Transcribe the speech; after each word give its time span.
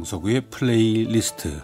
강서구의 0.00 0.40
플레이리스트 0.50 1.60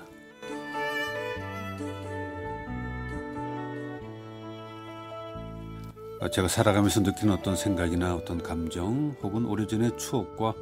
제가 6.30 6.46
살아가면서 6.46 7.03
느낀 7.03 7.30
어떤 7.30 7.57
생각이나 7.57 8.14
어떤 8.14 8.43
감정 8.43 9.17
혹은 9.22 9.46
오래전의 9.46 9.96
추억과 9.96 10.53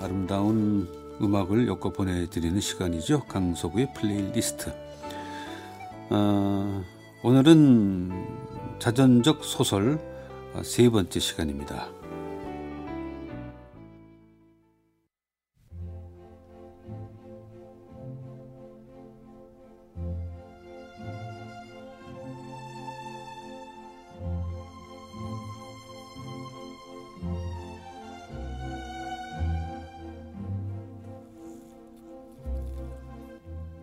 아름다운 0.00 0.88
음악을 1.20 1.68
엮어 1.68 1.92
보내드리는 1.92 2.58
시간이죠. 2.58 3.24
강서구의 3.24 3.92
플레이리스트. 3.92 4.72
어, 6.08 6.82
오늘은 7.22 8.78
자전적 8.78 9.44
소설 9.44 10.00
세 10.62 10.88
번째 10.88 11.20
시간입니다. 11.20 11.99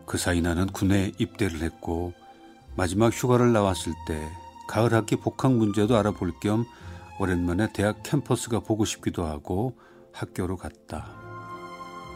그 0.07 0.17
사이 0.17 0.39
나는 0.41 0.67
군에 0.67 1.11
입대를 1.17 1.61
했고 1.61 2.13
마지막 2.77 3.11
휴가를 3.11 3.51
나왔을 3.51 3.93
때 4.07 4.25
가을 4.69 4.93
학기 4.93 5.17
복학 5.17 5.51
문제도 5.53 5.97
알아볼 5.97 6.31
겸 6.39 6.65
오랜만에 7.19 7.67
대학 7.73 8.03
캠퍼스가 8.03 8.61
보고 8.61 8.85
싶기도 8.85 9.25
하고 9.25 9.77
학교로 10.13 10.55
갔다. 10.55 11.05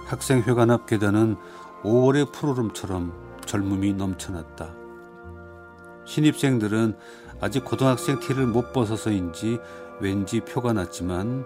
학생회관 0.06 0.72
앞 0.72 0.86
계단은 0.86 1.36
5월의 1.84 2.32
푸르름처럼 2.32 3.40
젊음이 3.46 3.94
넘쳐났다. 3.94 4.74
신입생들은 6.06 6.98
아직 7.42 7.66
고등학생 7.66 8.20
티를 8.22 8.48
못 8.48 8.72
벗어서인지 8.72 9.60
왠지 10.00 10.40
표가 10.40 10.72
났지만 10.72 11.46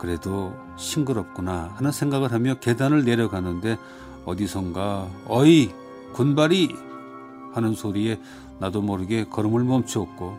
그래도 0.00 0.56
싱그럽구나 0.76 1.72
하는 1.76 1.92
생각을 1.92 2.32
하며 2.32 2.54
계단을 2.54 3.04
내려가는데 3.04 3.78
어디선가 4.24 5.08
어이 5.28 5.83
군발이 6.14 6.74
하는 7.52 7.74
소리에 7.74 8.20
나도 8.58 8.82
모르게 8.82 9.24
걸음을 9.24 9.64
멈추었고 9.64 10.38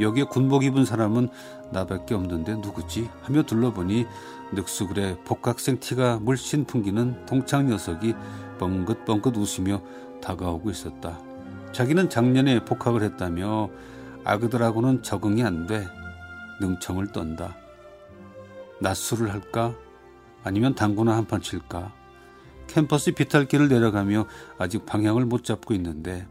여기에 0.00 0.24
군복 0.24 0.64
입은 0.64 0.84
사람은 0.84 1.28
나밖에 1.72 2.14
없는데 2.14 2.54
누구지 2.56 3.10
하며 3.22 3.42
둘러보니 3.42 4.06
늑수그레 4.52 5.18
복학생 5.24 5.80
티가 5.80 6.18
물씬 6.20 6.64
풍기는 6.64 7.26
동창 7.26 7.66
녀석이 7.66 8.14
뻥긋뻥긋 8.58 9.36
웃으며 9.36 9.82
다가오고 10.22 10.70
있었다. 10.70 11.18
자기는 11.72 12.08
작년에 12.08 12.64
복학을 12.64 13.02
했다며 13.02 13.68
아그들하고는 14.24 15.02
적응이 15.02 15.42
안 15.42 15.66
돼 15.66 15.86
능청을 16.60 17.12
떤다. 17.12 17.56
낮술을 18.80 19.32
할까? 19.32 19.74
아니면 20.44 20.74
당구나 20.74 21.16
한 21.16 21.26
판 21.26 21.40
칠까? 21.40 21.92
캠퍼스 22.68 23.12
비탈길을 23.12 23.68
내려가며 23.68 24.26
아직 24.58 24.86
방향을 24.86 25.24
못 25.24 25.42
잡고 25.42 25.74
있는데 25.74 26.26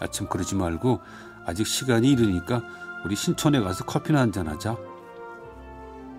아침 0.00 0.28
그러지 0.28 0.54
말고 0.54 1.00
아직 1.44 1.66
시간이 1.66 2.10
이르니까 2.10 2.62
우리 3.04 3.14
신촌에 3.14 3.60
가서 3.60 3.84
커피나 3.84 4.20
한잔 4.20 4.48
하자. 4.48 4.76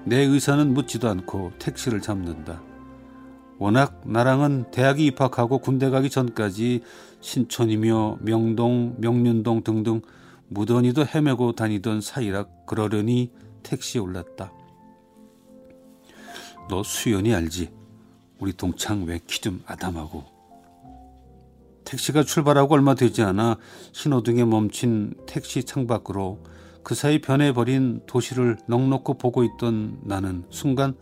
내 0.06 0.22
의사는 0.22 0.74
묻지도 0.74 1.10
않고 1.10 1.52
택시를 1.60 2.02
잡는다. 2.02 2.62
워낙 3.60 4.02
나랑은 4.06 4.72
대학에 4.72 5.04
입학하고 5.04 5.58
군대 5.58 5.90
가기 5.90 6.10
전까지 6.10 6.84
신촌이며 7.22 8.20
명동, 8.22 8.96
명륜동 9.00 9.64
등등 9.64 10.02
무던히도 10.48 11.06
헤매고 11.06 11.54
다니던 11.54 12.02
사이라 12.02 12.46
그러려니 12.66 13.32
택시에 13.64 14.00
올랐다. 14.00 14.54
너 16.70 16.84
수연이 16.84 17.34
알지? 17.34 17.72
우리 18.40 18.54
동창 18.54 19.06
왜 19.06 19.20
키 19.20 19.42
좀 19.42 19.62
아담하고 19.66 20.24
택시가 21.86 22.24
출발하고 22.24 22.74
얼마 22.74 22.96
되지 22.96 23.22
않아 23.24 23.58
신호등에 23.94 24.44
멈춘 24.46 25.14
택시 25.26 25.64
창밖으로 25.64 26.44
그 26.84 26.96
사이 26.96 27.20
변해버린 27.22 28.02
도시를 28.08 28.58
넉넉히 28.68 29.14
보고 29.20 29.44
있던 29.44 30.00
나는 30.04 30.46
순간 30.50 30.96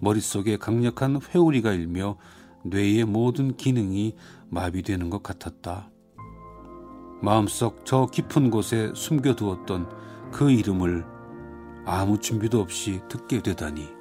머릿속에 0.00 0.56
강력한 0.56 1.20
회오리가 1.22 1.72
일며 1.72 2.16
뇌의 2.64 3.04
모든 3.04 3.56
기능이 3.56 4.14
마비되는 4.48 5.08
것 5.08 5.22
같았다. 5.22 5.90
마음속 7.22 7.86
저 7.86 8.06
깊은 8.06 8.50
곳에 8.50 8.92
숨겨두었던 8.94 10.30
그 10.32 10.50
이름을 10.50 11.04
아무 11.86 12.18
준비도 12.20 12.60
없이 12.60 13.00
듣게 13.08 13.42
되다니. 13.42 13.95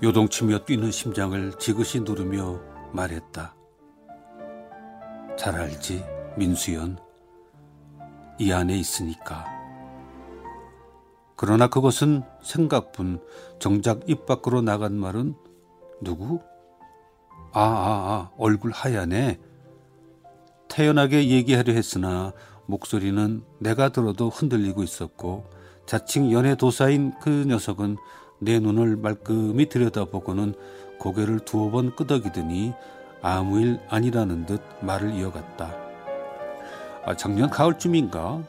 요동치며 0.00 0.60
뛰는 0.60 0.92
심장을 0.92 1.52
지그시 1.58 2.00
누르며 2.00 2.60
말했다. 2.92 3.54
잘 5.36 5.56
알지, 5.56 6.04
민수연. 6.36 6.98
이 8.38 8.52
안에 8.52 8.76
있으니까. 8.76 9.44
그러나 11.34 11.66
그것은 11.68 12.22
생각뿐 12.42 13.20
정작 13.58 14.08
입 14.08 14.24
밖으로 14.24 14.62
나간 14.62 14.94
말은 14.94 15.34
누구? 16.00 16.40
아, 17.52 17.60
아, 17.60 17.64
아, 17.64 18.30
얼굴 18.38 18.70
하얀네 18.70 19.38
태연하게 20.68 21.28
얘기하려 21.28 21.72
했으나 21.72 22.32
목소리는 22.66 23.42
내가 23.58 23.88
들어도 23.88 24.28
흔들리고 24.28 24.82
있었고 24.82 25.48
자칭 25.86 26.30
연애 26.30 26.54
도사인 26.54 27.14
그 27.20 27.44
녀석은 27.48 27.96
내 28.38 28.58
눈을 28.58 28.96
말끔히 28.96 29.68
들여다보고는 29.68 30.54
고개를 30.98 31.40
두어 31.40 31.70
번 31.70 31.94
끄덕이더니 31.94 32.72
아무 33.22 33.60
일 33.60 33.80
아니라는 33.88 34.46
듯 34.46 34.60
말을 34.80 35.12
이어갔다. 35.14 35.74
아, 37.04 37.16
작년 37.16 37.50
가을쯤인가? 37.50 38.42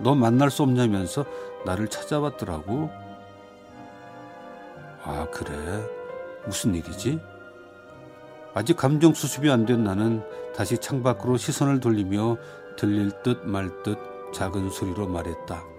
너 0.00 0.14
만날 0.14 0.50
수 0.50 0.62
없냐면서 0.62 1.24
나를 1.64 1.88
찾아왔더라고. 1.88 2.90
아, 5.02 5.26
그래. 5.30 5.52
무슨 6.46 6.74
일이지? 6.74 7.20
아직 8.54 8.76
감정 8.76 9.14
수습이 9.14 9.50
안 9.50 9.66
된 9.66 9.82
나는 9.84 10.22
다시 10.54 10.78
창밖으로 10.78 11.36
시선을 11.36 11.80
돌리며 11.80 12.36
들릴 12.76 13.10
듯 13.22 13.44
말 13.44 13.82
듯 13.82 13.98
작은 14.32 14.70
소리로 14.70 15.08
말했다. 15.08 15.73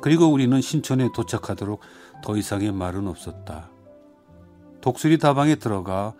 그리고 0.00 0.26
우리는 0.26 0.60
신촌에 0.60 1.10
도착하도록 1.14 1.80
더 2.22 2.36
이상의 2.36 2.72
말은 2.72 3.06
없었다. 3.06 3.70
독수리 4.80 5.18
다방에 5.18 5.56
들어가 5.56 6.14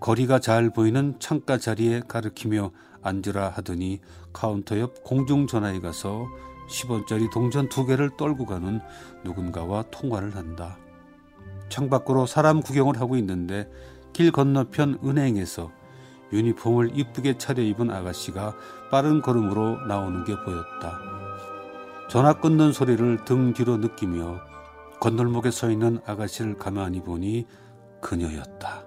거리가 0.00 0.38
잘 0.38 0.70
보이는 0.70 1.16
창가 1.18 1.58
자리에 1.58 2.02
가르키며 2.06 2.70
앉으라 3.02 3.48
하더니 3.48 4.00
카운터 4.32 4.78
옆 4.78 5.02
공중전화에 5.04 5.80
가서 5.80 6.26
10원짜리 6.68 7.32
동전 7.32 7.68
두 7.68 7.86
개를 7.86 8.10
떨구고는 8.16 8.80
누군가와 9.24 9.84
통화를 9.90 10.36
한다. 10.36 10.76
창밖으로 11.68 12.26
사람 12.26 12.60
구경을 12.60 13.00
하고 13.00 13.16
있는데 13.16 13.70
길 14.12 14.30
건너편 14.30 14.98
은행에서 15.04 15.70
유니폼을 16.32 16.98
이쁘게 16.98 17.38
차려입은 17.38 17.90
아가씨가 17.90 18.54
빠른 18.90 19.22
걸음으로 19.22 19.86
나오는 19.86 20.24
게 20.24 20.34
보였다. 20.44 21.15
전화 22.08 22.32
끊는 22.34 22.72
소리를 22.72 23.24
등 23.24 23.52
뒤로 23.52 23.76
느끼며 23.78 24.40
건널목에 25.00 25.50
서 25.50 25.70
있는 25.70 25.98
아가씨를 26.06 26.56
가만히 26.56 27.02
보니 27.02 27.46
그녀였다. 28.00 28.84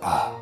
아, 0.00 0.36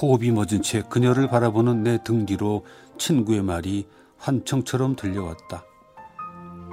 호흡이 0.00 0.30
멎은 0.30 0.62
채 0.62 0.82
그녀를 0.82 1.28
바라보는 1.28 1.82
내 1.82 1.98
등 2.02 2.26
뒤로 2.26 2.64
친구의 2.98 3.42
말이 3.42 3.86
환청처럼 4.18 4.96
들려왔다. 4.96 5.64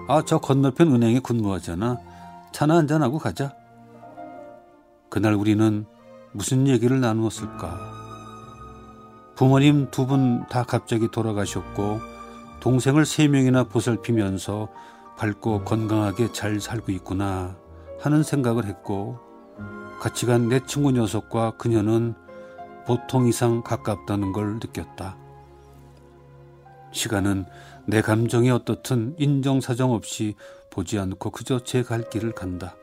아, 0.07 0.21
저 0.25 0.37
건너편 0.37 0.93
은행에 0.93 1.19
근무하잖아. 1.19 1.97
차나 2.51 2.77
한잔하고 2.77 3.17
가자. 3.19 3.53
그날 5.09 5.33
우리는 5.33 5.85
무슨 6.31 6.67
얘기를 6.67 6.99
나누었을까? 7.01 7.77
부모님 9.35 9.89
두 9.91 10.07
분 10.07 10.45
다 10.49 10.63
갑자기 10.63 11.09
돌아가셨고 11.11 11.99
동생을 12.59 13.05
세 13.05 13.27
명이나 13.27 13.65
보살피면서 13.65 14.67
밝고 15.17 15.63
건강하게 15.63 16.31
잘 16.31 16.59
살고 16.59 16.91
있구나 16.91 17.55
하는 17.99 18.23
생각을 18.23 18.65
했고 18.65 19.19
같이 19.99 20.25
간 20.25 20.47
내 20.49 20.59
친구 20.65 20.91
녀석과 20.91 21.51
그녀는 21.57 22.15
보통 22.85 23.27
이상 23.27 23.61
가깝다는 23.63 24.31
걸 24.31 24.55
느꼈다. 24.55 25.17
시간은 26.97 27.45
내 27.85 28.01
감정이 28.01 28.49
어떻든 28.51 29.15
인정사정 29.17 29.93
없이 29.93 30.35
보지 30.69 30.99
않고 30.99 31.29
그저 31.31 31.63
제 31.63 31.83
갈 31.83 32.09
길을 32.09 32.33
간다. 32.33 32.75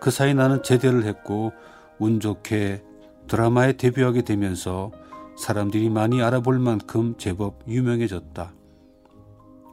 그 0.00 0.10
사이 0.10 0.32
나는 0.34 0.62
제대를 0.62 1.04
했고 1.04 1.52
운 1.98 2.20
좋게 2.20 2.82
드라마에 3.28 3.74
데뷔하게 3.74 4.22
되면서 4.22 4.92
사람들이 5.38 5.90
많이 5.90 6.22
알아볼 6.22 6.58
만큼 6.58 7.14
제법 7.18 7.60
유명해졌다. 7.68 8.52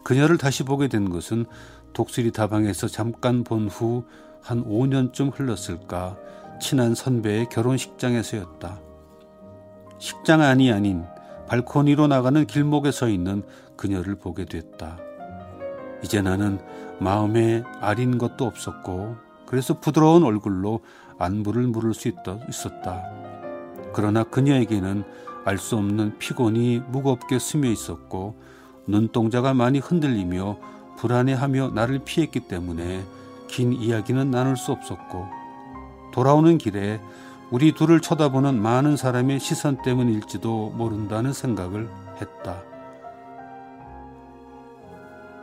그녀를 0.03 0.37
다시 0.37 0.63
보게 0.63 0.87
된 0.89 1.09
것은 1.09 1.45
독수리 1.93 2.31
다방에서 2.31 2.87
잠깐 2.87 3.43
본 3.43 3.67
후 3.67 4.03
한 4.43 4.63
5년쯤 4.65 5.31
흘렀을까 5.33 6.17
친한 6.61 6.93
선배의 6.95 7.47
결혼식장에서였다. 7.49 8.81
식장 9.99 10.41
안이 10.41 10.71
아닌 10.71 11.05
발코니로 11.53 12.07
나가는 12.07 12.47
길목에 12.47 12.89
서 12.89 13.07
있는 13.07 13.43
그녀를 13.77 14.15
보게 14.15 14.45
됐다. 14.45 14.97
이제 16.03 16.19
나는 16.19 16.57
마음에 16.99 17.63
아린 17.79 18.17
것도 18.17 18.45
없었고 18.45 19.17
그래서 19.45 19.79
부드러운 19.79 20.23
얼굴로 20.23 20.79
안부를 21.19 21.67
물을 21.67 21.93
수 21.93 22.07
있었다. 22.49 23.03
그러나 23.93 24.23
그녀에게는 24.23 25.03
알 25.45 25.59
수 25.59 25.75
없는 25.75 26.17
피곤이 26.17 26.81
무겁게 26.87 27.37
스며 27.37 27.69
있었고 27.69 28.35
눈동자가 28.87 29.53
많이 29.53 29.77
흔들리며 29.77 30.57
불안해하며 30.97 31.71
나를 31.75 31.99
피했기 31.99 32.47
때문에 32.47 33.03
긴 33.47 33.73
이야기는 33.73 34.31
나눌 34.31 34.57
수 34.57 34.71
없었고 34.71 35.27
돌아오는 36.13 36.57
길에 36.57 36.99
우리 37.53 37.71
둘을 37.71 37.99
쳐다보는 37.99 38.59
많은 38.59 38.97
사람의 38.97 39.39
시선 39.39 39.79
때문일지도 39.83 40.71
모른다는 40.71 41.33
생각을 41.33 41.87
했다. 42.19 42.63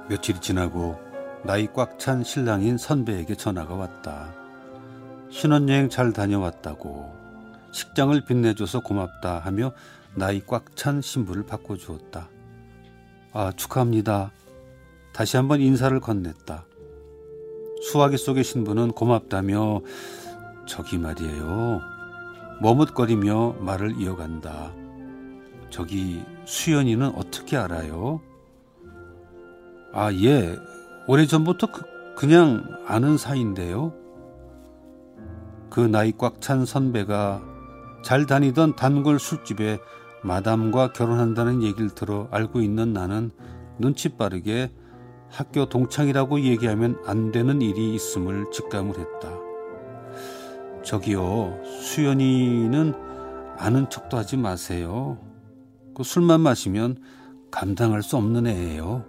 며칠이 0.08 0.40
지나고 0.40 0.98
나이 1.44 1.68
꽉 1.68 2.00
찬 2.00 2.24
신랑인 2.24 2.78
선배에게 2.78 3.36
전화가 3.36 3.76
왔다. 3.76 4.34
신혼여행 5.30 5.88
잘 5.88 6.12
다녀왔다고 6.12 7.14
식장을 7.70 8.20
빛내줘서 8.24 8.80
고맙다 8.80 9.38
하며 9.38 9.72
나이 10.16 10.42
꽉 10.44 10.74
찬 10.74 11.00
신부를 11.00 11.46
바꿔주었다. 11.46 12.28
아, 13.32 13.52
축하합니다. 13.54 14.32
다시 15.12 15.36
한번 15.36 15.60
인사를 15.60 16.00
건넸다. 16.00 16.64
수화기 17.82 18.16
속의 18.16 18.42
신부는 18.42 18.90
고맙다며 18.90 19.82
저기 20.66 20.98
말이에요. 20.98 22.00
머뭇거리며 22.60 23.56
말을 23.60 24.00
이어간다. 24.00 24.72
저기 25.70 26.22
수연이는 26.44 27.14
어떻게 27.14 27.56
알아요? 27.56 28.20
아, 29.92 30.12
예. 30.12 30.58
오래전부터 31.06 31.68
그, 31.72 31.82
그냥 32.16 32.64
아는 32.86 33.16
사이인데요. 33.16 33.94
그 35.70 35.80
나이 35.80 36.12
꽉 36.16 36.40
찬 36.40 36.64
선배가 36.66 37.42
잘 38.04 38.26
다니던 38.26 38.76
단골 38.76 39.18
술집에 39.18 39.78
마담과 40.22 40.92
결혼한다는 40.92 41.62
얘기를 41.62 41.90
들어 41.90 42.28
알고 42.30 42.60
있는 42.60 42.92
나는 42.92 43.30
눈치 43.78 44.10
빠르게 44.10 44.70
학교 45.30 45.66
동창이라고 45.68 46.40
얘기하면 46.40 47.00
안 47.06 47.30
되는 47.30 47.62
일이 47.62 47.94
있음을 47.94 48.50
직감을 48.50 48.98
했다. 48.98 49.50
저기요, 50.82 51.61
수연이는 51.82 52.94
아는 53.59 53.88
척도 53.91 54.17
하지 54.17 54.37
마세요. 54.37 55.19
그 55.94 56.03
술만 56.03 56.41
마시면 56.41 56.97
감당할 57.50 58.03
수 58.03 58.17
없는 58.17 58.47
애예요. 58.47 59.05